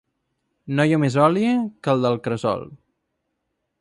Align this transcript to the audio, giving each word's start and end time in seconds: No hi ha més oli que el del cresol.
No 0.77 0.85
hi 0.91 0.95
ha 0.95 0.99
més 1.03 1.17
oli 1.25 1.45
que 1.85 1.93
el 1.97 2.07
del 2.07 2.19
cresol. 2.29 2.65